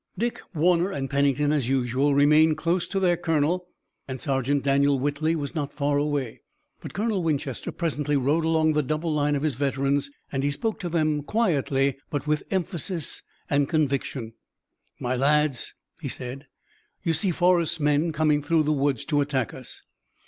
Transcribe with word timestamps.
Dick, 0.17 0.41
Warner, 0.55 0.89
and 0.89 1.11
Pennington, 1.11 1.51
as 1.51 1.69
usual, 1.69 2.15
remained 2.15 2.57
close 2.57 2.87
to 2.87 2.99
their 2.99 3.15
colonel, 3.15 3.67
and 4.07 4.19
Sergeant 4.19 4.63
Daniel 4.63 4.97
Whitley 4.97 5.35
was 5.35 5.53
not 5.53 5.71
far 5.75 5.99
away. 5.99 6.41
But 6.79 6.95
Colonel 6.95 7.21
Winchester 7.21 7.71
presently 7.71 8.17
rode 8.17 8.43
along 8.43 8.73
the 8.73 8.81
double 8.81 9.13
line 9.13 9.35
of 9.35 9.43
his 9.43 9.53
veterans, 9.53 10.09
and 10.31 10.41
he 10.41 10.49
spoke 10.49 10.79
to 10.79 10.89
them 10.89 11.21
quietly 11.21 11.99
but 12.09 12.25
with 12.25 12.41
emphasis 12.49 13.21
and 13.47 13.69
conviction: 13.69 14.33
"My 14.99 15.15
lads," 15.15 15.75
he 16.01 16.09
said, 16.09 16.47
"you 17.03 17.13
see 17.13 17.29
Forrest's 17.29 17.79
men 17.79 18.11
coming 18.11 18.41
through 18.41 18.63
the 18.63 18.73
woods 18.73 19.05
to 19.05 19.21
attack 19.21 19.53
us. 19.53 19.83